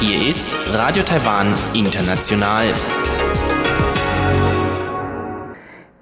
[0.00, 2.66] Hier ist Radio Taiwan International.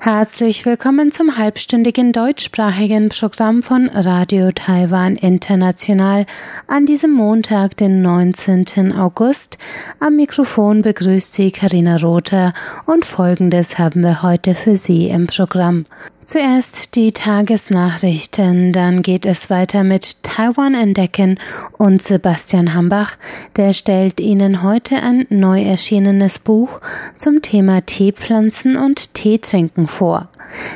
[0.00, 6.26] Herzlich willkommen zum halbstündigen deutschsprachigen Programm von Radio Taiwan International
[6.66, 8.92] an diesem Montag, den 19.
[8.96, 9.58] August.
[10.00, 12.52] Am Mikrofon begrüßt Sie Karina Rother
[12.86, 15.84] und Folgendes haben wir heute für Sie im Programm.
[16.28, 21.40] Zuerst die Tagesnachrichten, dann geht es weiter mit Taiwan entdecken
[21.78, 23.16] und Sebastian Hambach,
[23.56, 26.82] der stellt Ihnen heute ein neu erschienenes Buch
[27.14, 30.28] zum Thema Teepflanzen und Teetrinken vor.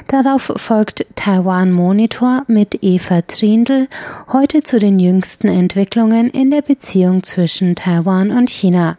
[0.09, 3.89] Darauf folgt Taiwan Monitor mit Eva Trindl,
[4.33, 8.97] heute zu den jüngsten Entwicklungen in der Beziehung zwischen Taiwan und China.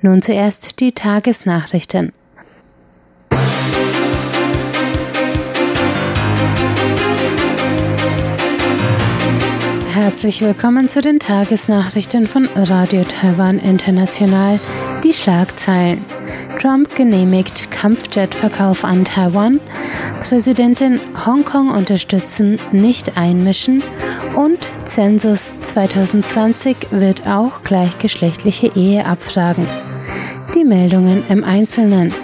[0.00, 2.12] Nun zuerst die Tagesnachrichten.
[10.08, 14.58] Herzlich willkommen zu den Tagesnachrichten von Radio Taiwan International.
[15.04, 16.02] Die Schlagzeilen.
[16.58, 19.60] Trump genehmigt Kampfjetverkauf an Taiwan.
[20.26, 23.82] Präsidentin Hongkong unterstützen, nicht einmischen.
[24.34, 29.66] Und Zensus 2020 wird auch gleichgeschlechtliche Ehe abfragen.
[30.54, 32.14] Die Meldungen im Einzelnen.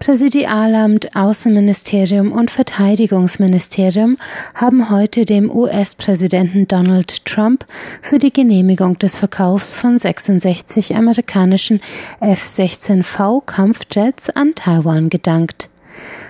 [0.00, 4.16] Präsidialamt, Außenministerium und Verteidigungsministerium
[4.54, 7.66] haben heute dem US-Präsidenten Donald Trump
[8.00, 11.82] für die Genehmigung des Verkaufs von 66 amerikanischen
[12.20, 15.68] F-16V Kampfjets an Taiwan gedankt.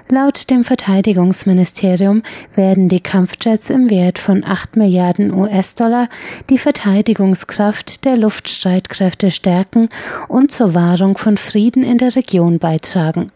[0.09, 2.25] Laut dem Verteidigungsministerium
[2.57, 6.09] werden die Kampfjets im Wert von 8 Milliarden US-Dollar
[6.51, 9.89] die Verteidigungskraft der Luftstreitkräfte stärken
[10.27, 13.31] und zur Wahrung von Frieden in der Region beitragen.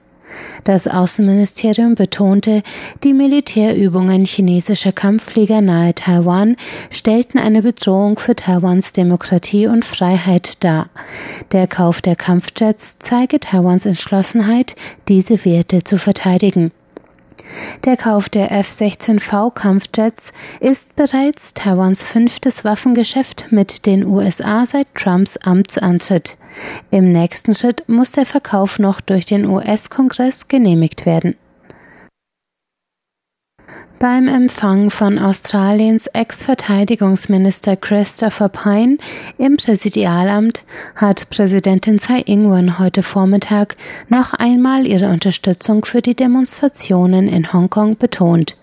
[0.64, 2.62] Das Außenministerium betonte,
[3.02, 6.56] die Militärübungen chinesischer Kampfflieger nahe Taiwan
[6.90, 10.88] stellten eine Bedrohung für Taiwans Demokratie und Freiheit dar.
[11.52, 14.76] Der Kauf der Kampfjets zeige Taiwans Entschlossenheit,
[15.08, 16.72] diese Werte zu verteidigen.
[17.84, 25.36] Der Kauf der F-16V Kampfjets ist bereits Taiwans fünftes Waffengeschäft mit den USA seit Trumps
[25.36, 26.36] Amtsantritt.
[26.90, 31.36] Im nächsten Schritt muss der Verkauf noch durch den US-Kongress genehmigt werden.
[34.04, 38.98] Beim Empfang von Australiens Ex-Verteidigungsminister Christopher Pine
[39.38, 40.62] im Präsidialamt
[40.94, 43.76] hat Präsidentin Tsai Ing-wen heute Vormittag
[44.10, 48.58] noch einmal ihre Unterstützung für die Demonstrationen in Hongkong betont.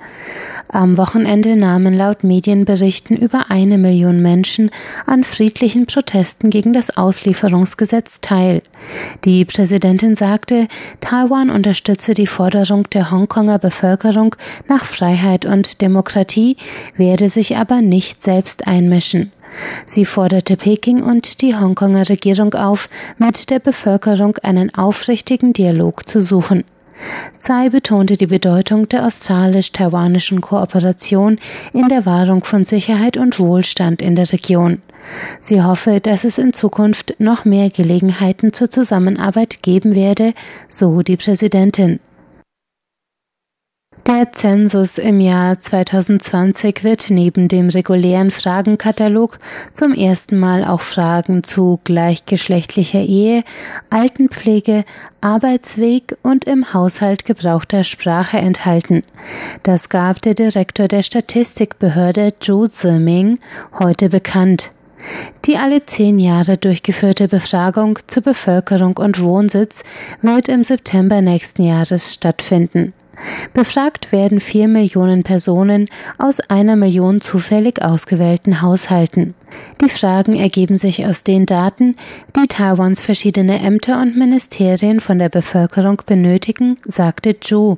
[0.74, 4.72] Am Wochenende nahmen laut Medienberichten über eine Million Menschen
[5.06, 8.62] an friedlichen Protesten gegen das Auslieferungsgesetz teil.
[9.26, 10.70] Die Präsidentin sagte,
[11.02, 14.34] Taiwan unterstütze die Forderung der Hongkonger Bevölkerung
[14.70, 16.56] nach Freiheit und Demokratie,
[16.96, 19.34] werde sich aber nicht selbst einmischen.
[19.86, 26.22] Sie forderte Peking und die Hongkonger Regierung auf, mit der Bevölkerung einen aufrichtigen Dialog zu
[26.22, 26.64] suchen.
[27.38, 31.40] Tsai betonte die Bedeutung der australisch-taiwanischen Kooperation
[31.74, 34.82] in der Wahrung von Sicherheit und Wohlstand in der Region.
[35.40, 40.34] Sie hoffe, dass es in Zukunft noch mehr Gelegenheiten zur Zusammenarbeit geben werde,
[40.68, 42.00] so die Präsidentin.
[44.08, 49.38] Der Zensus im Jahr 2020 wird neben dem regulären Fragenkatalog
[49.74, 53.44] zum ersten Mal auch Fragen zu gleichgeschlechtlicher Ehe,
[53.92, 54.86] Altenpflege,
[55.22, 59.04] Arbeitsweg und im Haushalt gebrauchter Sprache enthalten.
[59.62, 63.38] Das gab der Direktor der Statistikbehörde Zhu Ziming
[63.78, 64.72] heute bekannt.
[65.46, 69.84] Die alle zehn Jahre durchgeführte Befragung zur Bevölkerung und Wohnsitz
[70.24, 72.94] wird im September nächsten Jahres stattfinden.
[73.54, 79.34] Befragt werden vier Millionen Personen aus einer Million zufällig ausgewählten Haushalten.
[79.82, 81.96] Die Fragen ergeben sich aus den Daten,
[82.36, 87.78] die Taiwans verschiedene Ämter und Ministerien von der Bevölkerung benötigen, sagte Zhu.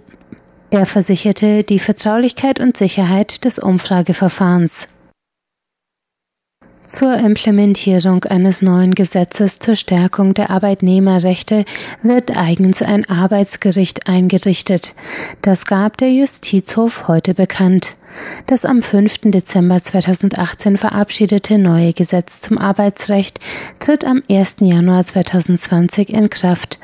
[0.70, 4.88] Er versicherte die Vertraulichkeit und Sicherheit des Umfrageverfahrens.
[6.88, 11.66] Zur Implementierung eines neuen Gesetzes zur Stärkung der Arbeitnehmerrechte
[12.02, 14.94] wird eigens ein Arbeitsgericht eingerichtet.
[15.42, 17.96] Das gab der Justizhof heute bekannt.
[18.48, 19.22] Das am 5.
[19.26, 23.40] Dezember 2018 verabschiedete neue Gesetz zum Arbeitsrecht
[23.80, 24.58] tritt am 1.
[24.60, 26.80] Januar 2020 in Kraft.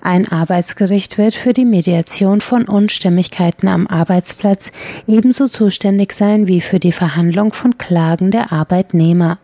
[0.00, 4.72] Ein Arbeitsgericht wird für die Mediation von Unstimmigkeiten am Arbeitsplatz
[5.06, 9.38] ebenso zuständig sein wie für die Verhandlung von Klagen der Arbeitnehmer.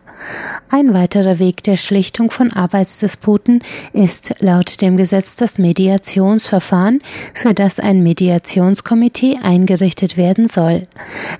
[0.69, 3.63] Ein weiterer Weg der Schlichtung von Arbeitsdisputen
[3.93, 7.01] ist laut dem Gesetz das Mediationsverfahren,
[7.33, 10.83] für das ein Mediationskomitee eingerichtet werden soll.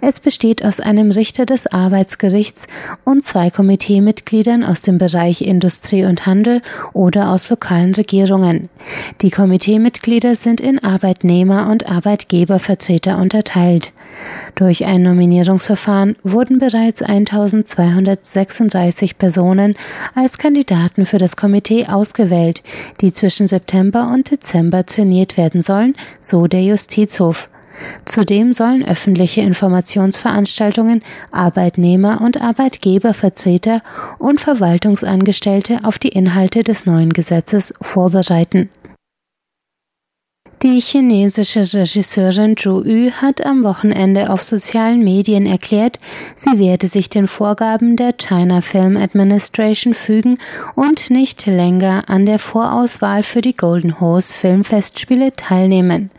[0.01, 2.67] Es besteht aus einem Richter des Arbeitsgerichts
[3.03, 6.61] und zwei Komiteemitgliedern aus dem Bereich Industrie und Handel
[6.93, 8.69] oder aus lokalen Regierungen.
[9.21, 13.93] Die Komiteemitglieder sind in Arbeitnehmer und Arbeitgebervertreter unterteilt.
[14.55, 17.03] Durch ein Nominierungsverfahren wurden bereits
[18.69, 19.75] 1236 Personen
[20.15, 22.63] als Kandidaten für das Komitee ausgewählt,
[23.01, 27.49] die zwischen September und Dezember trainiert werden sollen, so der Justizhof.
[28.05, 31.01] Zudem sollen öffentliche Informationsveranstaltungen
[31.31, 33.81] Arbeitnehmer und Arbeitgebervertreter
[34.17, 38.69] und Verwaltungsangestellte auf die Inhalte des neuen Gesetzes vorbereiten.
[40.61, 45.99] Die chinesische Regisseurin Zhou Yu hat am Wochenende auf sozialen Medien erklärt,
[46.35, 50.37] sie werde sich den Vorgaben der China Film Administration fügen
[50.75, 56.11] und nicht länger an der Vorauswahl für die Golden Horse Filmfestspiele teilnehmen.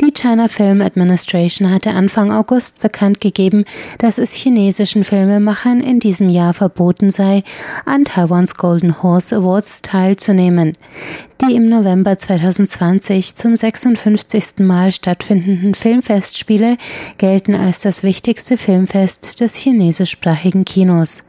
[0.00, 3.64] Die China Film Administration hatte Anfang August bekannt gegeben,
[3.98, 7.44] dass es chinesischen Filmemachern in diesem Jahr verboten sei,
[7.84, 10.72] an Taiwans Golden Horse Awards teilzunehmen.
[11.42, 14.58] Die im November 2020 zum 56.
[14.58, 16.78] Mal stattfindenden Filmfestspiele
[17.18, 21.22] gelten als das wichtigste Filmfest des chinesischsprachigen Kinos.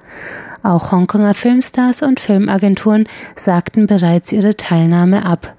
[0.64, 5.57] Auch Hongkonger Filmstars und Filmagenturen sagten bereits ihre Teilnahme ab.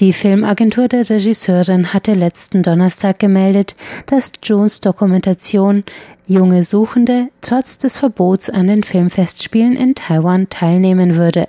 [0.00, 3.76] Die Filmagentur der Regisseurin hatte letzten Donnerstag gemeldet,
[4.06, 5.84] dass Jones Dokumentation
[6.26, 11.48] Junge Suchende trotz des Verbots an den Filmfestspielen in Taiwan teilnehmen würde.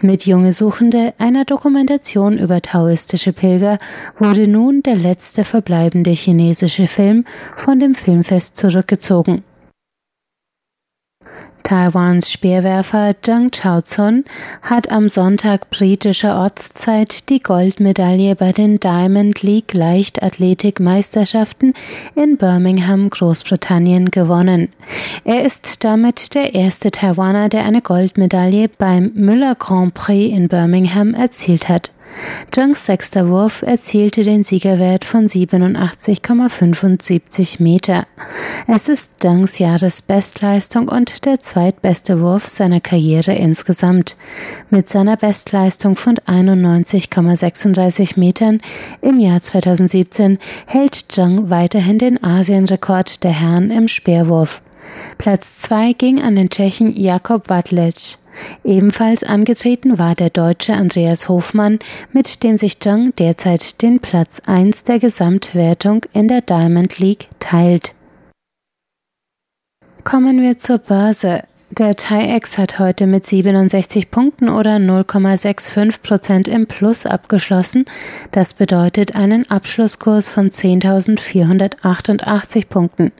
[0.00, 3.78] Mit Junge Suchende, einer Dokumentation über taoistische Pilger,
[4.16, 7.26] wurde nun der letzte verbleibende chinesische Film
[7.56, 9.44] von dem Filmfest zurückgezogen.
[11.70, 14.24] Taiwans Speerwerfer Zhang Chaozun
[14.60, 21.74] hat am Sonntag britischer Ortszeit die Goldmedaille bei den Diamond League Leichtathletik-Meisterschaften
[22.16, 24.70] in Birmingham, Großbritannien gewonnen.
[25.22, 31.14] Er ist damit der erste Taiwaner, der eine Goldmedaille beim Müller Grand Prix in Birmingham
[31.14, 31.92] erzielt hat.
[32.50, 38.06] Zhangs sechster Wurf erzielte den Siegerwert von 87,75 Meter.
[38.66, 44.16] Es ist Zhangs Jahresbestleistung und der zweitbeste Wurf seiner Karriere insgesamt.
[44.70, 48.60] Mit seiner Bestleistung von 91,36 Metern
[49.00, 54.60] im Jahr 2017 hält Zhang weiterhin den Asienrekord der Herren im Speerwurf.
[55.18, 58.18] Platz zwei ging an den Tschechen Jakob Wadlec.
[58.64, 61.78] Ebenfalls angetreten war der Deutsche Andreas Hofmann,
[62.12, 67.94] mit dem sich Zhang derzeit den Platz 1 der Gesamtwertung in der Diamond League teilt.
[70.04, 71.42] Kommen wir zur Börse.
[71.72, 77.84] Der TAIEX hat heute mit 67 Punkten oder 0,65 Prozent im Plus abgeschlossen.
[78.32, 83.12] Das bedeutet einen Abschlusskurs von 10.488 Punkten.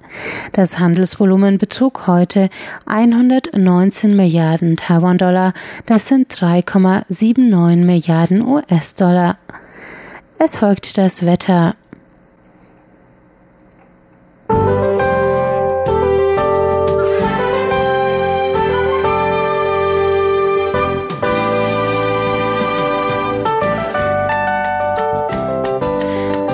[0.50, 2.50] Das Handelsvolumen betrug heute
[2.86, 5.54] 119 Milliarden Taiwan-Dollar.
[5.86, 9.38] Das sind 3,79 Milliarden US-Dollar.
[10.40, 11.76] Es folgt das Wetter.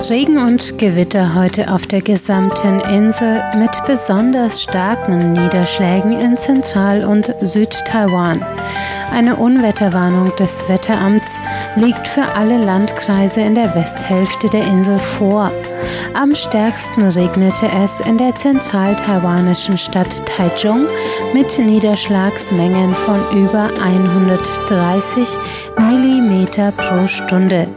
[0.09, 7.33] Regen und Gewitter heute auf der gesamten Insel mit besonders starken Niederschlägen in Zentral- und
[7.41, 8.45] Südtaiwan.
[9.11, 11.41] Eine Unwetterwarnung des Wetteramts
[11.75, 15.51] liegt für alle Landkreise in der Westhälfte der Insel vor.
[16.13, 20.87] Am stärksten regnete es in der zentral-taiwanischen Stadt Taichung
[21.33, 25.37] mit Niederschlagsmengen von über 130
[25.77, 27.67] Millimeter pro Stunde.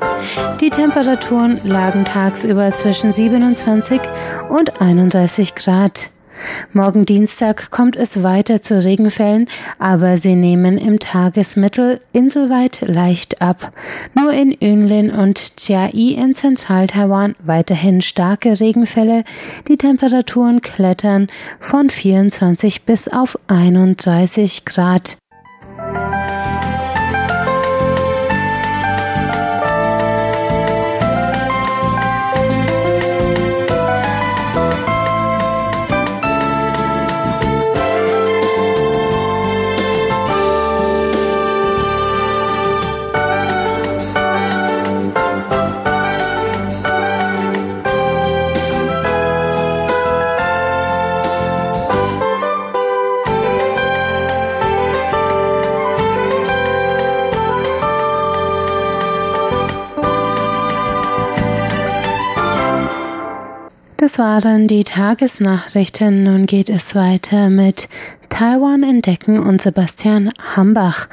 [0.60, 4.00] Die Temperaturen lagen tagsüber zwischen 27
[4.48, 6.10] und 31 Grad.
[6.72, 13.72] Morgen Dienstag kommt es weiter zu Regenfällen, aber sie nehmen im Tagesmittel inselweit leicht ab.
[14.14, 19.24] Nur in Yunlin und Chiayi in Zentral-Taiwan weiterhin starke Regenfälle.
[19.68, 21.28] Die Temperaturen klettern
[21.58, 25.16] von 24 bis auf 31 Grad.
[64.00, 66.22] Das waren die Tagesnachrichten.
[66.22, 67.86] Nun geht es weiter mit
[68.30, 71.06] Taiwan entdecken und Sebastian Hambach.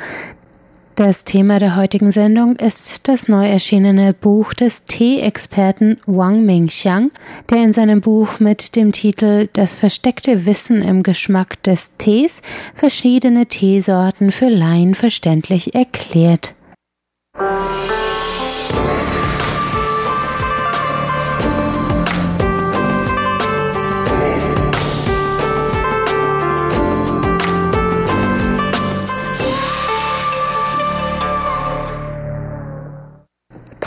[0.95, 7.11] Das Thema der heutigen Sendung ist das neu erschienene Buch des Tee-Experten Wang Mingxiang,
[7.49, 12.41] der in seinem Buch mit dem Titel Das versteckte Wissen im Geschmack des Tees
[12.73, 16.53] verschiedene Teesorten für Laien verständlich erklärt.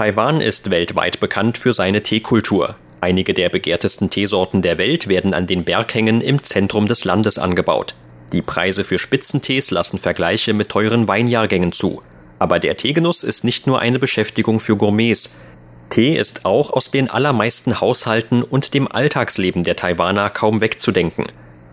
[0.00, 2.75] Taiwan ist weltweit bekannt für seine Teekultur.
[3.02, 7.95] Einige der begehrtesten Teesorten der Welt werden an den Berghängen im Zentrum des Landes angebaut.
[8.33, 12.00] Die Preise für Spitzentees lassen Vergleiche mit teuren Weinjahrgängen zu.
[12.38, 15.42] Aber der Teegenuss ist nicht nur eine Beschäftigung für Gourmets.
[15.90, 21.26] Tee ist auch aus den allermeisten Haushalten und dem Alltagsleben der Taiwaner kaum wegzudenken.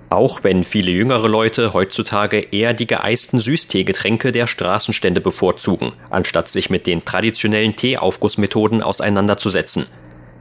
[0.09, 6.69] Auch wenn viele jüngere Leute heutzutage eher die geeisten Süßteegetränke der Straßenstände bevorzugen, anstatt sich
[6.69, 9.85] mit den traditionellen Teeaufgussmethoden auseinanderzusetzen.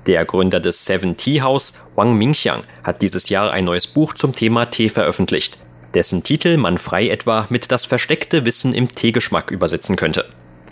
[0.07, 4.37] Der Gründer des Seven Tea House, Wang Mingxiang, hat dieses Jahr ein neues Buch zum
[4.37, 5.59] Thema Tee veröffentlicht,
[5.95, 10.27] dessen Titel man frei etwa mit das versteckte Wissen im Teegeschmack übersetzen könnte.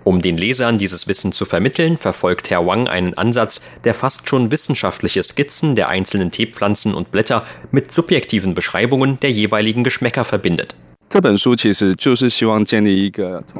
[0.05, 4.51] Um den Lesern dieses Wissen zu vermitteln, verfolgt Herr Wang einen Ansatz, der fast schon
[4.51, 10.77] wissenschaftliche Skizzen der einzelnen Teepflanzen und Blätter mit subjektiven Beschreibungen der jeweiligen Geschmäcker verbindet.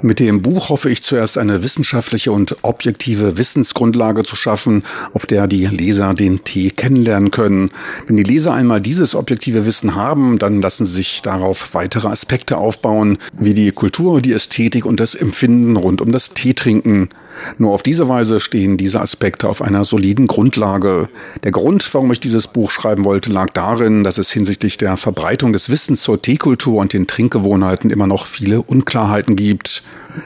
[0.03, 4.83] Mit dem Buch hoffe ich zuerst eine wissenschaftliche und objektive Wissensgrundlage zu schaffen,
[5.13, 7.71] auf der die Leser den Tee kennenlernen können.
[8.09, 13.19] Wenn die Leser einmal dieses objektive Wissen haben, dann lassen sich darauf weitere Aspekte aufbauen,
[13.39, 17.09] wie die Kultur, die Ästhetik und das Empfinden rund um das Teetrinken.
[17.59, 21.09] Nur auf diese Weise stehen diese Aspekte auf einer soliden Grundlage.
[21.45, 25.53] Der Grund, warum ich dieses Buch schreiben wollte, lag darin, dass es hinsichtlich der Verbreitung
[25.53, 29.83] des Wissens zur Teekultur und den Trinkgewohnheiten immer noch viele Unklarheiten gibt.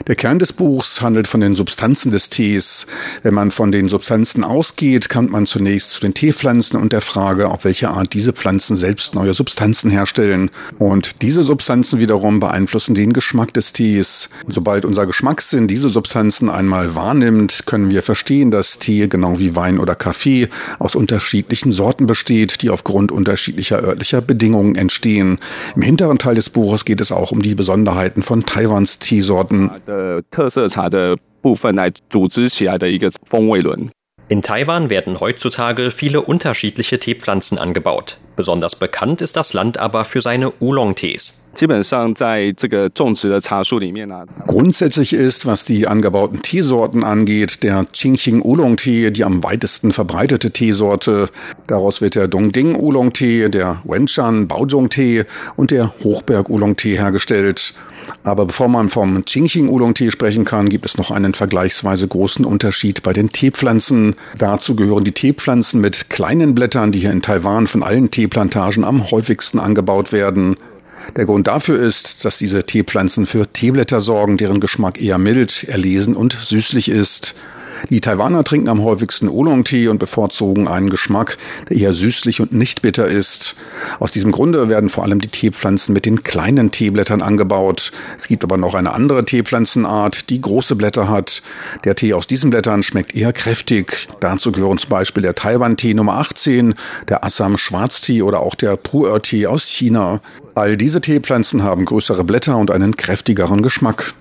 [0.07, 2.87] Der Kern des Buchs handelt von den Substanzen des Tees.
[3.23, 7.49] Wenn man von den Substanzen ausgeht, kommt man zunächst zu den Teepflanzen und der Frage,
[7.49, 10.51] auf welche Art diese Pflanzen selbst neue Substanzen herstellen.
[10.79, 14.29] Und diese Substanzen wiederum beeinflussen den Geschmack des Tees.
[14.47, 19.79] sobald unser Geschmackssinn diese Substanzen einmal wahrnimmt, können wir verstehen, dass Tee genau wie Wein
[19.79, 20.49] oder Kaffee
[20.79, 25.39] aus unterschiedlichen Sorten besteht, die aufgrund unterschiedlicher örtlicher Bedingungen entstehen.
[25.77, 29.71] Im hinteren Teil des Buches geht es es auch um die Besonderheiten von Taiwans Teesorten.
[34.29, 38.19] In Taiwan werden heutzutage viele unterschiedliche Teepflanzen angebaut.
[38.39, 41.49] Besonders bekannt ist das Land aber für seine Oolong-Tees.
[44.47, 51.31] Grundsätzlich ist, was die angebauten Teesorten angeht, der Qingqing Oolong-Tee die am weitesten verbreitete Teesorte.
[51.67, 55.25] Daraus wird der Dongding Oolong-Tee, der Wenshan Baozhong-Tee
[55.57, 57.75] und der Hochberg Oolong-Tee hergestellt.
[58.23, 63.03] Aber bevor man vom Qingqing Oolong-Tee sprechen kann, gibt es noch einen vergleichsweise großen Unterschied
[63.03, 64.15] bei den Teepflanzen.
[64.39, 69.11] Dazu gehören die Teepflanzen mit kleinen Blättern, die hier in Taiwan von allen Teeplantagen am
[69.11, 70.57] häufigsten angebaut werden.
[71.17, 76.15] Der Grund dafür ist, dass diese Teepflanzen für Teeblätter sorgen, deren Geschmack eher mild, erlesen
[76.15, 77.35] und süßlich ist.
[77.91, 82.83] Die Taiwaner trinken am häufigsten Oolong-Tee und bevorzugen einen Geschmack, der eher süßlich und nicht
[82.83, 83.57] bitter ist.
[84.01, 87.93] Aus diesem Grunde werden vor allem die Teepflanzen mit den kleinen Teeblättern angebaut.
[88.17, 91.43] Es gibt aber noch eine andere Teepflanzenart, die große Blätter hat.
[91.85, 94.09] Der Tee aus diesen Blättern schmeckt eher kräftig.
[94.21, 96.75] Dazu gehören zum Beispiel der Taiwan-Tee Nummer 18,
[97.09, 100.21] der Assam-Schwarztee oder auch der Pu'er-Tee aus China.
[100.55, 104.15] All diese Teepflanzen haben größere Blätter und einen kräftigeren Geschmack.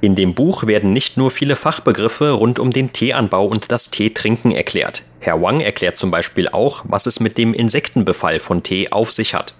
[0.00, 4.52] In dem Buch werden nicht nur viele Fachbegriffe rund um den Teeanbau und das Teetrinken
[4.52, 5.02] erklärt.
[5.20, 9.34] Herr Wang erklärt zum Beispiel auch, was es mit dem Insektenbefall von Tee auf sich
[9.34, 9.54] hat.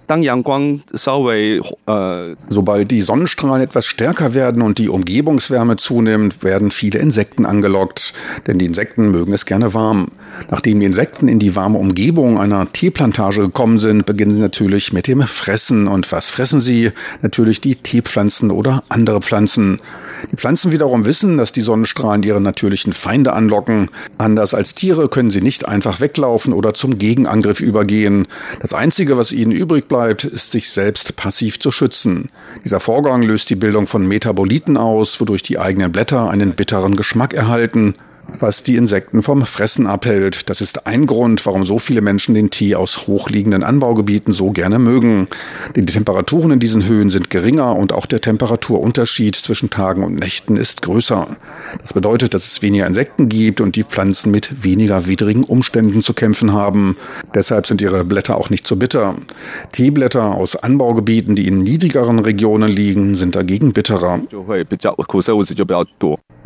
[2.49, 8.15] Sobald die Sonnenstrahlen etwas stärker werden und die Umgebungswärme zunimmt, werden viele Insekten angelockt,
[8.47, 10.13] denn die Insekten mögen es gerne warm.
[10.51, 15.09] Nachdem die Insekten in die warme Umgebung einer Teeplantage gekommen sind, beginnen sie natürlich mit
[15.09, 15.89] dem Fressen.
[15.89, 16.93] Und was fressen sie?
[17.23, 19.81] Natürlich die Teepflanzen oder andere Pflanzen.
[20.31, 23.91] Die Pflanzen wiederum wissen, dass die Sonnenstrahlen ihre natürlichen Feinde anlocken.
[24.19, 28.27] Anders als Tiere können sie nicht einfach weglaufen oder zum Gegenangriff übergehen.
[28.61, 32.31] Das Einzige, was ihnen übrig bleibt, ist sich selbst passiv zu schützen.
[32.65, 37.35] Dieser Vorgang löst die Bildung von Metaboliten aus, wodurch die eigenen Blätter einen bitteren Geschmack
[37.35, 37.95] erhalten.
[38.39, 40.49] Was die Insekten vom Fressen abhält.
[40.49, 44.79] Das ist ein Grund, warum so viele Menschen den Tee aus hochliegenden Anbaugebieten so gerne
[44.79, 45.29] mögen.
[45.75, 50.15] Denn die Temperaturen in diesen Höhen sind geringer und auch der Temperaturunterschied zwischen Tagen und
[50.15, 51.29] Nächten ist größer.
[51.81, 56.15] Das bedeutet, dass es weniger Insekten gibt und die Pflanzen mit weniger widrigen Umständen zu
[56.15, 56.97] kämpfen haben.
[57.35, 59.17] Deshalb sind ihre Blätter auch nicht so bitter.
[59.73, 64.21] Teeblätter aus Anbaugebieten, die in niedrigeren Regionen liegen, sind dagegen bitterer.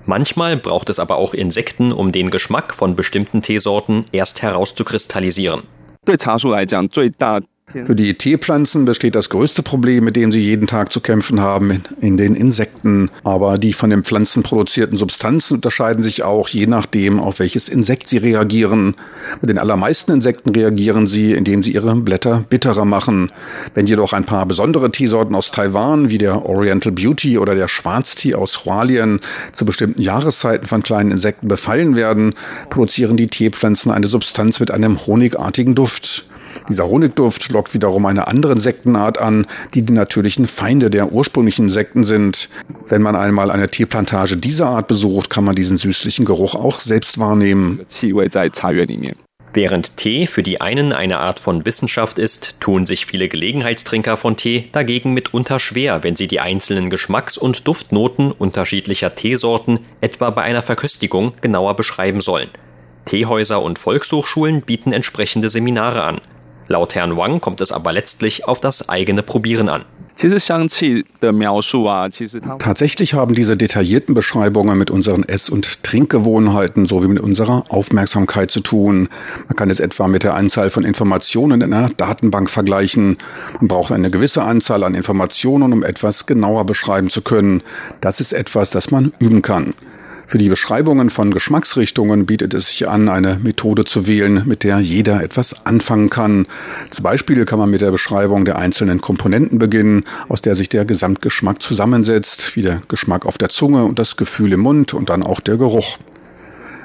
[0.05, 5.63] Manchmal braucht es aber auch Insekten, um den Geschmack von bestimmten Teesorten erst herauszukristallisieren.
[6.05, 7.41] 对茶树来讲，最大
[7.85, 11.83] für die Teepflanzen besteht das größte Problem, mit dem sie jeden Tag zu kämpfen haben,
[12.00, 13.11] in den Insekten.
[13.25, 18.09] Aber die von den Pflanzen produzierten Substanzen unterscheiden sich auch je nachdem, auf welches Insekt
[18.09, 18.95] sie reagieren.
[19.41, 23.33] Mit den allermeisten Insekten reagieren sie, indem sie ihre Blätter bitterer machen.
[23.75, 28.35] Wenn jedoch ein paar besondere Teesorten aus Taiwan, wie der Oriental Beauty oder der Schwarztee
[28.35, 29.21] aus Hualien,
[29.52, 32.35] zu bestimmten Jahreszeiten von kleinen Insekten befallen werden,
[32.71, 36.25] produzieren die Teepflanzen eine Substanz mit einem honigartigen Duft.
[36.68, 42.04] Dieser Honigduft lockt wiederum eine andere Insektenart an, die die natürlichen Feinde der ursprünglichen Insekten
[42.04, 42.49] sind.
[42.88, 47.18] Wenn man einmal eine Teeplantage dieser Art besucht, kann man diesen süßlichen Geruch auch selbst
[47.18, 47.80] wahrnehmen.
[49.54, 54.38] Während Tee für die einen eine Art von Wissenschaft ist, tun sich viele Gelegenheitstrinker von
[54.38, 60.42] Tee dagegen mitunter schwer, wenn sie die einzelnen Geschmacks- und Duftnoten unterschiedlicher Teesorten etwa bei
[60.42, 62.49] einer Verköstigung genauer beschreiben sollen.
[63.04, 66.21] Teehäuser und Volkshochschulen bieten entsprechende Seminare an.
[66.69, 69.85] Laut Herrn Wang kommt es aber letztlich auf das eigene Probieren an.
[72.59, 78.61] Tatsächlich haben diese detaillierten Beschreibungen mit unseren Ess- und Trinkgewohnheiten sowie mit unserer Aufmerksamkeit zu
[78.61, 79.09] tun.
[79.49, 83.16] Man kann es etwa mit der Anzahl von Informationen in einer Datenbank vergleichen.
[83.59, 87.62] Man braucht eine gewisse Anzahl an Informationen, um etwas genauer beschreiben zu können.
[88.00, 89.75] Das ist etwas, das man üben kann.
[90.32, 94.78] Für die Beschreibungen von Geschmacksrichtungen bietet es sich an, eine Methode zu wählen, mit der
[94.78, 96.46] jeder etwas anfangen kann.
[96.88, 100.86] Zum Beispiel kann man mit der Beschreibung der einzelnen Komponenten beginnen, aus der sich der
[100.86, 105.22] Gesamtgeschmack zusammensetzt, wie der Geschmack auf der Zunge und das Gefühl im Mund und dann
[105.22, 105.98] auch der Geruch.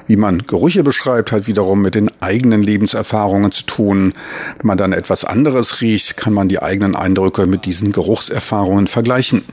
[0.08, 4.14] Wie man Gerüche beschreibt, hat wiederum mit den eigenen Lebenserfahrungen zu tun.
[4.58, 9.44] Wenn man dann etwas anderes riecht, kann man die eigenen Eindrücke mit diesen Geruchserfahrungen vergleichen.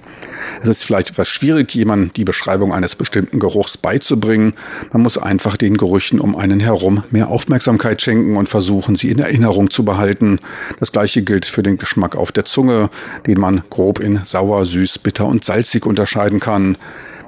[0.63, 4.55] Es ist vielleicht etwas schwierig, jemandem die Beschreibung eines bestimmten Geruchs beizubringen.
[4.93, 9.19] Man muss einfach den Gerüchen um einen herum mehr Aufmerksamkeit schenken und versuchen, sie in
[9.19, 10.39] Erinnerung zu behalten.
[10.79, 12.91] Das gleiche gilt für den Geschmack auf der Zunge,
[13.27, 16.77] den man grob in sauer, süß, bitter und salzig unterscheiden kann.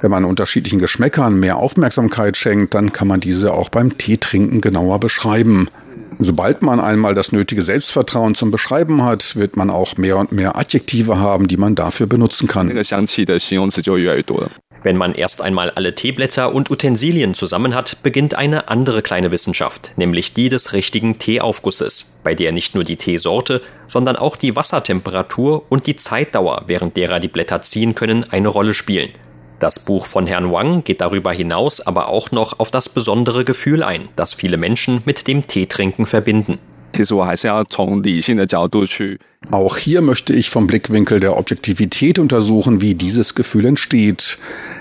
[0.07, 5.01] Wenn man unterschiedlichen Geschmäckern mehr Aufmerksamkeit schenkt, dann kann man diese auch beim Teetrinken genauer
[5.01, 5.66] beschreiben.
[6.21, 10.57] Sobald man einmal das nötige Selbstvertrauen zum Beschreiben hat, wird man auch mehr und mehr
[10.57, 12.71] Adjektive haben, die man dafür benutzen kann.
[14.85, 19.90] Wenn man erst einmal alle Teeblätter und Utensilien zusammen hat, beginnt eine andere kleine Wissenschaft,
[19.97, 25.64] nämlich die des richtigen Teeaufgusses, bei der nicht nur die Teesorte, sondern auch die Wassertemperatur
[25.69, 29.09] und die Zeitdauer, während derer die Blätter ziehen können, eine Rolle spielen.
[29.59, 33.83] Das Buch von Herrn Wang geht darüber hinaus aber auch noch auf das besondere Gefühl
[33.83, 36.59] ein, das viele Menschen mit dem Teetrinken verbinden.
[39.51, 44.38] Auch hier möchte ich vom Blickwinkel der Objektivität untersuchen, wie dieses Gefühl entsteht.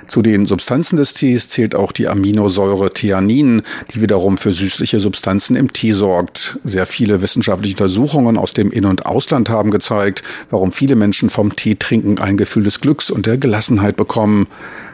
[0.08, 5.56] Zu den Substanzen des Tees zählt auch die Aminosäure Theanin, die wiederum für süßliche Substanzen
[5.56, 6.58] im Tee sorgt.
[6.64, 11.56] Sehr viele wissenschaftliche Untersuchungen aus dem In- und Ausland haben gezeigt, warum viele Menschen vom
[11.56, 14.48] Teetrinken ein Gefühl des Glücks und der Gelassenheit bekommen.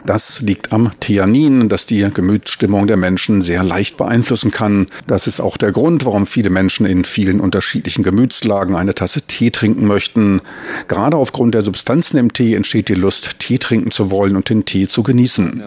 [0.04, 4.86] Das liegt am Theanin, das die Gemütsstimmung der Menschen sehr leicht beeinflussen kann.
[5.06, 9.51] Das ist auch der Grund, warum viele Menschen in vielen unterschiedlichen Gemütslagen eine Tasse Tee
[9.52, 10.40] trinken möchten.
[10.88, 14.64] Gerade aufgrund der Substanzen im Tee entsteht die Lust, Tee trinken zu wollen und den
[14.64, 15.62] Tee zu genießen.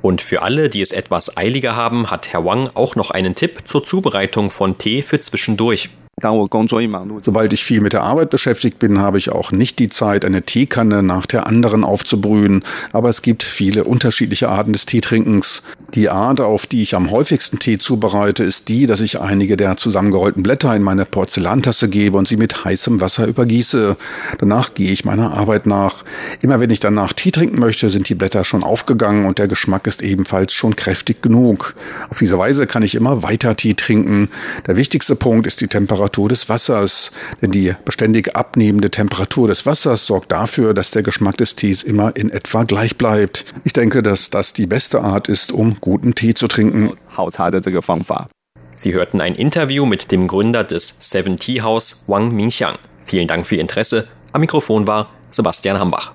[0.00, 3.60] Und für alle, die es etwas eiliger haben, hat Herr Wang auch noch einen Tipp
[3.64, 5.88] zur Zubereitung von Tee für zwischendurch.
[7.20, 10.42] Sobald ich viel mit der Arbeit beschäftigt bin, habe ich auch nicht die Zeit, eine
[10.42, 12.62] Teekanne nach der anderen aufzubrühen.
[12.92, 15.62] Aber es gibt viele unterschiedliche Arten des Teetrinkens.
[15.94, 19.76] Die Art, auf die ich am häufigsten Tee zubereite, ist die, dass ich einige der
[19.76, 23.96] zusammengerollten Blätter in meine Porzellantasse gebe und sie mit heißem Wasser übergieße.
[24.38, 26.04] Danach gehe ich meiner Arbeit nach.
[26.42, 29.86] Immer wenn ich danach Tee trinken möchte, sind die Blätter schon aufgegangen und der Geschmack
[29.88, 31.74] ist ebenfalls schon kräftig genug.
[32.08, 34.28] Auf diese Weise kann ich immer weiter Tee trinken.
[34.66, 37.10] Der wichtigste Punkt ist die Temperatur Temperatur des Wassers.
[37.40, 42.14] Denn die beständig abnehmende Temperatur des Wassers sorgt dafür, dass der Geschmack des Tees immer
[42.16, 43.44] in etwa gleich bleibt.
[43.64, 46.92] Ich denke, dass das die beste Art ist, um guten Tee zu trinken.
[48.76, 52.74] Sie hörten ein Interview mit dem Gründer des Seven Tea House, Wang Mingxiang.
[53.00, 54.06] Vielen Dank für Ihr Interesse.
[54.32, 56.12] Am Mikrofon war Sebastian Hambach.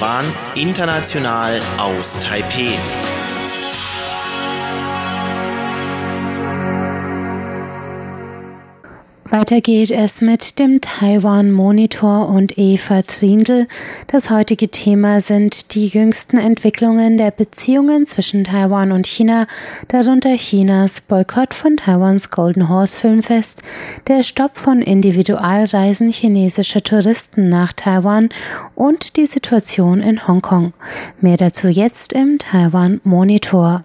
[0.00, 3.19] Taiwan, international aus Taipeh.
[9.30, 13.68] Weiter geht es mit dem Taiwan Monitor und Eva Trindl.
[14.08, 19.46] Das heutige Thema sind die jüngsten Entwicklungen der Beziehungen zwischen Taiwan und China,
[19.86, 23.62] darunter Chinas Boykott von Taiwans Golden Horse Filmfest,
[24.08, 28.30] der Stopp von Individualreisen chinesischer Touristen nach Taiwan
[28.74, 30.72] und die Situation in Hongkong.
[31.20, 33.84] Mehr dazu jetzt im Taiwan Monitor.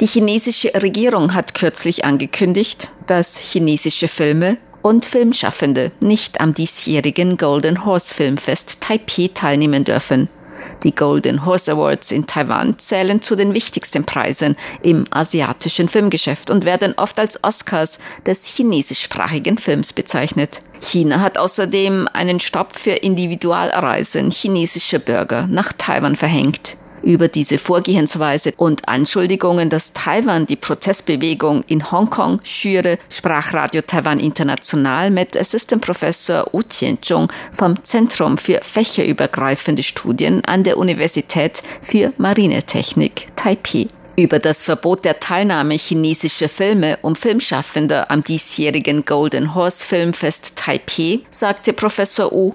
[0.00, 7.84] Die chinesische Regierung hat kürzlich angekündigt, dass chinesische Filme und Filmschaffende nicht am diesjährigen Golden
[7.84, 10.30] Horse Filmfest Taipei teilnehmen dürfen.
[10.84, 16.64] Die Golden Horse Awards in Taiwan zählen zu den wichtigsten Preisen im asiatischen Filmgeschäft und
[16.64, 20.60] werden oft als Oscars des chinesischsprachigen Films bezeichnet.
[20.80, 28.52] China hat außerdem einen Stopp für Individualreisen chinesischer Bürger nach Taiwan verhängt über diese Vorgehensweise
[28.56, 35.82] und Anschuldigungen, dass Taiwan die Protestbewegung in Hongkong schüre, sprach Radio Taiwan International mit Assistant
[35.82, 43.86] Professor Wu Tianzhong vom Zentrum für fächerübergreifende Studien an der Universität für Marinetechnik Taipei
[44.20, 51.20] über das Verbot der Teilnahme chinesischer Filme und Filmschaffender am diesjährigen Golden Horse Filmfest Taipei
[51.30, 52.52] sagte Professor Wu.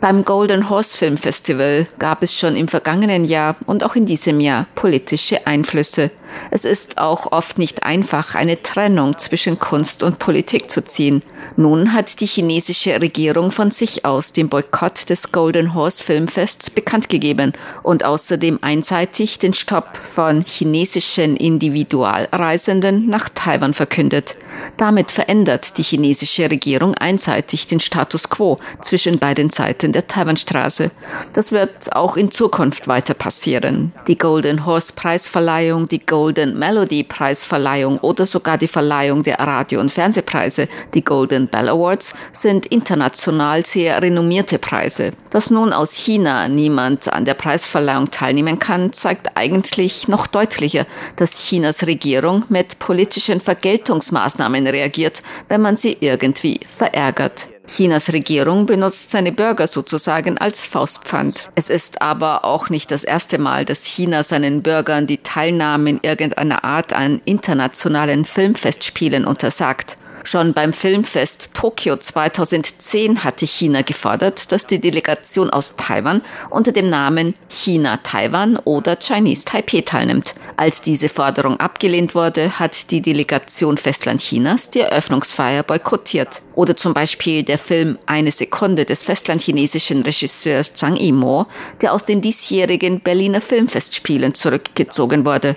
[0.00, 4.40] Beim Golden Horse Film Festival gab es schon im vergangenen Jahr und auch in diesem
[4.40, 6.10] Jahr politische Einflüsse.
[6.50, 11.22] Es ist auch oft nicht einfach, eine Trennung zwischen Kunst und Politik zu ziehen.
[11.56, 17.08] Nun hat die chinesische Regierung von sich aus den Boykott des Golden Horse Filmfests bekannt
[17.08, 24.36] gegeben und außerdem einseitig den Stopp von chinesischen Individualreisenden nach Taiwan verkündet.
[24.76, 28.47] Damit verändert die chinesische Regierung einseitig den Status quo
[28.80, 30.90] zwischen beiden Seiten der Taiwanstraße.
[31.32, 33.92] Das wird auch in Zukunft weiter passieren.
[34.06, 39.90] Die Golden Horse Preisverleihung, die Golden Melody Preisverleihung oder sogar die Verleihung der Radio- und
[39.90, 45.12] Fernsehpreise, die Golden Bell Awards, sind international sehr renommierte Preise.
[45.30, 51.38] Dass nun aus China niemand an der Preisverleihung teilnehmen kann, zeigt eigentlich noch deutlicher, dass
[51.38, 57.48] Chinas Regierung mit politischen Vergeltungsmaßnahmen reagiert, wenn man sie irgendwie verärgert.
[57.68, 61.50] Chinas Regierung benutzt seine Bürger sozusagen als Faustpfand.
[61.54, 66.00] Es ist aber auch nicht das erste Mal, dass China seinen Bürgern die Teilnahme in
[66.02, 69.98] irgendeiner Art an internationalen Filmfestspielen untersagt.
[70.24, 76.90] Schon beim Filmfest Tokio 2010 hatte China gefordert, dass die Delegation aus Taiwan unter dem
[76.90, 80.34] Namen China-Taiwan oder Chinese Taipei teilnimmt.
[80.56, 86.42] Als diese Forderung abgelehnt wurde, hat die Delegation Festland Chinas die Eröffnungsfeier boykottiert.
[86.54, 91.46] Oder zum Beispiel der Film Eine Sekunde des festlandchinesischen Regisseurs Zhang Yimou,
[91.80, 95.54] der aus den diesjährigen Berliner Filmfestspielen zurückgezogen wurde.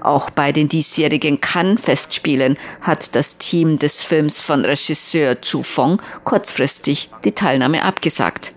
[0.00, 7.10] Auch bei den diesjährigen Cannes-Festspielen hat das Team des Films von Regisseur Zhu Feng kurzfristig
[7.24, 8.52] die Teilnahme abgesagt.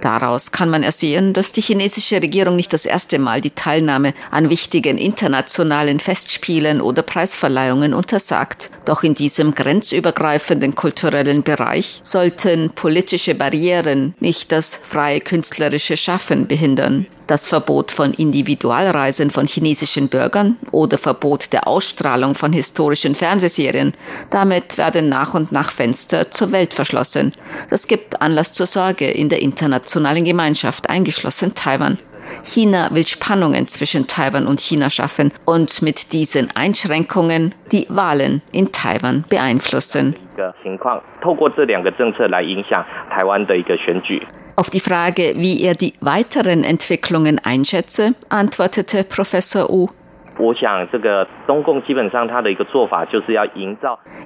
[0.00, 4.48] Daraus kann man ersehen, dass die chinesische Regierung nicht das erste Mal die Teilnahme an
[4.48, 8.70] wichtigen internationalen Festspielen oder Preisverleihungen untersagt.
[8.84, 17.06] Doch in diesem grenzübergreifenden kulturellen Bereich sollten politische Barrieren nicht das freie künstlerische Schaffen behindern.
[17.26, 23.92] Das Verbot von Individualreisen von chinesischen Bürgern oder Verbot der Ausstrahlung von historischen Fernsehserien.
[24.30, 27.34] Damit werden nach und nach Fenster zur Welt verschlossen.
[27.68, 29.67] Das gibt Anlass zur Sorge in der internationalen
[30.24, 31.98] Gemeinschaft, eingeschlossen Taiwan.
[32.44, 38.72] China will Spannungen zwischen Taiwan und China schaffen und mit diesen Einschränkungen die Wahlen in
[38.72, 40.14] Taiwan beeinflussen.
[44.56, 49.88] Auf die Frage, wie er die weiteren Entwicklungen einschätze, antwortete Professor Wu.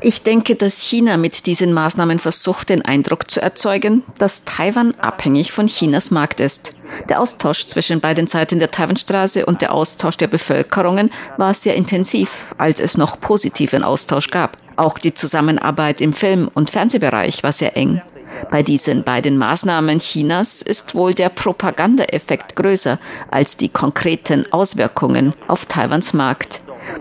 [0.00, 5.52] Ich denke, dass China mit diesen Maßnahmen versucht, den Eindruck zu erzeugen, dass Taiwan abhängig
[5.52, 6.74] von Chinas Markt ist.
[7.08, 12.54] Der Austausch zwischen beiden Seiten der Taiwanstraße und der Austausch der Bevölkerungen war sehr intensiv,
[12.58, 14.56] als es noch positiven Austausch gab.
[14.76, 18.02] Auch die Zusammenarbeit im Film- und Fernsehbereich war sehr eng.
[18.50, 22.98] Bei diesen beiden Maßnahmen Chinas ist wohl der Propagandaeffekt größer
[23.30, 26.60] als die konkreten Auswirkungen auf Taiwans Markt.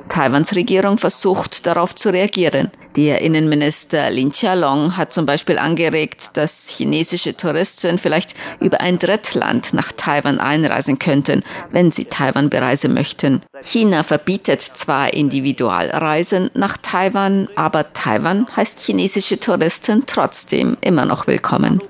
[0.10, 2.72] Taiwans Regierung versucht darauf zu reagieren.
[2.96, 9.74] Der Innenminister Lin Chia-long hat zum Beispiel angeregt, dass chinesische Touristen vielleicht über ein Drittland
[9.74, 13.41] nach Taiwan einreisen könnten, wenn sie Taiwan bereisen möchten.
[13.62, 21.82] China verbietet zwar Individualreisen nach Taiwan, aber Taiwan heißt chinesische Touristen trotzdem immer noch willkommen.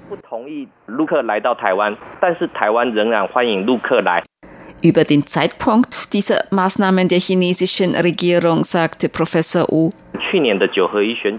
[4.83, 9.91] Über den Zeitpunkt dieser Maßnahmen der chinesischen Regierung sagte Professor Wu,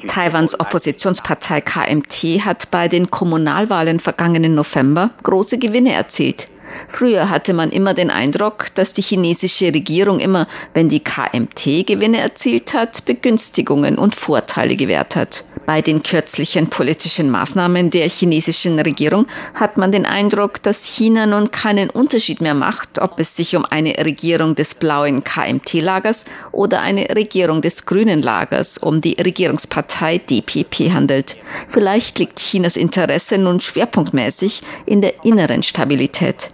[0.06, 6.51] Taiwans Oppositionspartei KMT hat bei den Kommunalwahlen vergangenen November große Gewinne erzielt.
[6.88, 12.18] Früher hatte man immer den Eindruck, dass die chinesische Regierung immer, wenn die KMT Gewinne
[12.18, 15.44] erzielt hat, Begünstigungen und Vorteile gewährt hat.
[15.64, 21.50] Bei den kürzlichen politischen Maßnahmen der chinesischen Regierung hat man den Eindruck, dass China nun
[21.50, 27.08] keinen Unterschied mehr macht, ob es sich um eine Regierung des blauen KMT-Lagers oder eine
[27.14, 31.36] Regierung des grünen Lagers um die Regierungspartei DPP handelt.
[31.68, 36.48] Vielleicht liegt Chinas Interesse nun schwerpunktmäßig in der inneren Stabilität.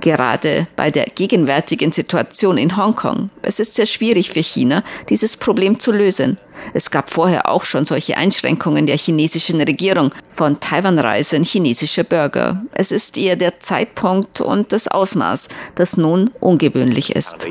[0.00, 3.30] Gerade bei der gegenwärtigen Situation in Hongkong.
[3.42, 6.38] Es ist sehr schwierig für China, dieses Problem zu lösen.
[6.74, 12.62] Es gab vorher auch schon solche Einschränkungen der chinesischen Regierung von Taiwan-Reisen chinesischer Bürger.
[12.72, 17.46] Es ist eher der Zeitpunkt und das Ausmaß, das nun ungewöhnlich ist.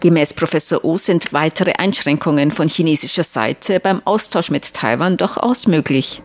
[0.00, 6.22] Gemäß Professor Wu sind weitere Einschränkungen von chinesischer Seite beim Austausch mit Taiwan durchaus möglich.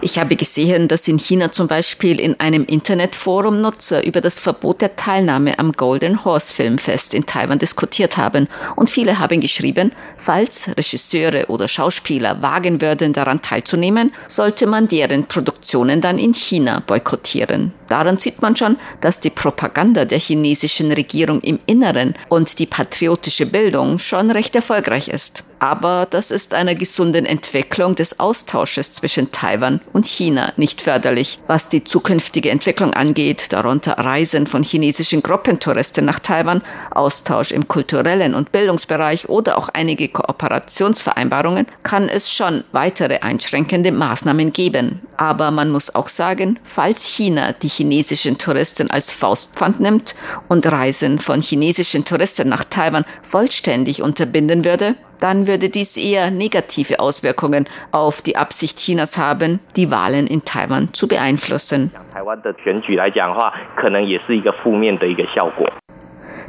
[0.00, 4.80] Ich habe gesehen, dass in China zum Beispiel in einem Internetforum Nutzer über das Verbot
[4.80, 8.46] der Teilnahme am Golden Horse Filmfest in Taiwan diskutiert haben.
[8.76, 15.26] Und viele haben geschrieben, falls Regisseure oder Schauspieler wagen würden, daran teilzunehmen, sollte man deren
[15.26, 17.72] Produktionen dann in China boykottieren.
[17.88, 23.46] Daran sieht man schon, dass die Propaganda der chinesischen Regierung im Inneren und die patriotische
[23.46, 25.44] Bildung schon recht erfolgreich ist.
[25.58, 31.38] Aber das ist einer gesunden Entwicklung des Austausches zwischen Taiwan und China nicht förderlich.
[31.46, 38.34] Was die zukünftige Entwicklung angeht, darunter Reisen von chinesischen Gruppentouristen nach Taiwan, Austausch im kulturellen
[38.34, 45.00] und Bildungsbereich oder auch einige Kooperationsvereinbarungen, kann es schon weitere einschränkende Maßnahmen geben.
[45.16, 50.14] Aber man muss auch sagen, falls China die chinesischen Touristen als Faustpfand nimmt
[50.48, 57.00] und Reisen von chinesischen Touristen nach Taiwan vollständig unterbinden würde, dann würde dies eher negative
[57.00, 61.92] Auswirkungen auf die Absicht Chinas haben, die Wahlen in Taiwan zu beeinflussen.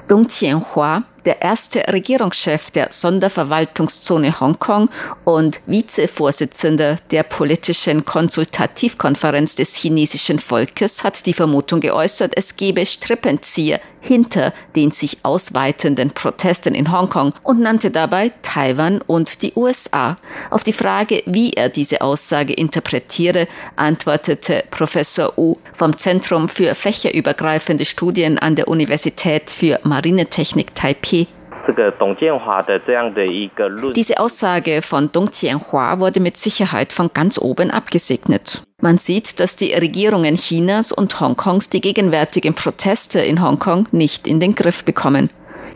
[0.08, 4.90] Dong Qianhua der erste Regierungschef der Sonderverwaltungszone Hongkong
[5.26, 13.82] und Vizevorsitzender der politischen Konsultativkonferenz des chinesischen Volkes, hat die Vermutung geäußert, es gebe Strippenzieher
[14.00, 20.16] hinter den sich ausweitenden Protesten in Hongkong und nannte dabei Taiwan und die USA.
[20.50, 27.86] Auf die Frage, wie er diese Aussage interpretiere, antwortete Professor Wu vom Zentrum für fächerübergreifende
[27.86, 31.17] Studien an der Universität für Marinetechnik Taipei
[33.96, 38.64] diese Aussage von Dong Jianhua wurde mit Sicherheit von ganz oben abgesegnet.
[38.82, 44.40] Man sieht, dass die Regierungen Chinas und Hongkongs die gegenwärtigen Proteste in Hongkong nicht in
[44.40, 45.30] den Griff bekommen.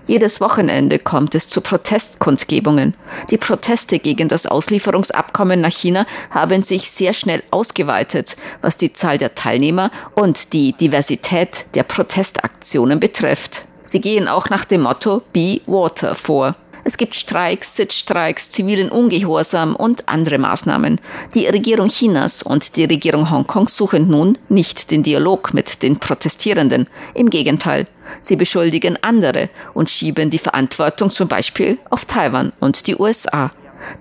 [0.07, 2.95] Jedes Wochenende kommt es zu Protestkundgebungen.
[3.29, 9.17] Die Proteste gegen das Auslieferungsabkommen nach China haben sich sehr schnell ausgeweitet, was die Zahl
[9.17, 13.67] der Teilnehmer und die Diversität der Protestaktionen betrifft.
[13.91, 16.55] Sie gehen auch nach dem Motto Be Water vor.
[16.85, 21.01] Es gibt Streiks, Sitzstreiks, zivilen Ungehorsam und andere Maßnahmen.
[21.35, 26.87] Die Regierung Chinas und die Regierung Hongkongs suchen nun nicht den Dialog mit den Protestierenden.
[27.15, 27.83] Im Gegenteil,
[28.21, 33.51] sie beschuldigen andere und schieben die Verantwortung zum Beispiel auf Taiwan und die USA.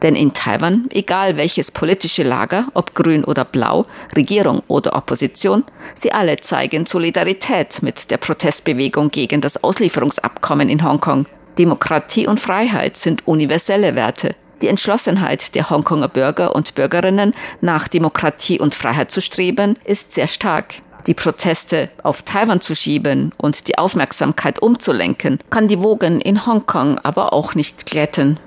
[0.02, 3.84] Denn in Taiwan, egal welches politische Lager, ob grün oder blau,
[4.16, 5.64] Regierung oder Opposition,
[5.94, 11.26] sie alle zeigen Solidarität mit der Protestbewegung gegen das Auslieferungsabkommen in Hongkong.
[11.58, 14.30] Demokratie und Freiheit sind universelle Werte.
[14.62, 20.28] Die Entschlossenheit der Hongkonger Bürger und Bürgerinnen, nach Demokratie und Freiheit zu streben, ist sehr
[20.28, 20.74] stark.
[21.06, 26.98] Die Proteste auf Taiwan zu schieben und die Aufmerksamkeit umzulenken, kann die Wogen in Hongkong
[26.98, 28.38] aber auch nicht glätten.